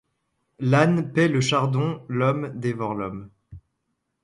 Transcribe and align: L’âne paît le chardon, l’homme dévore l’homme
L’âne 0.57 1.13
paît 1.13 1.27
le 1.27 1.41
chardon, 1.41 2.03
l’homme 2.07 2.53
dévore 2.59 2.95
l’homme 2.95 3.29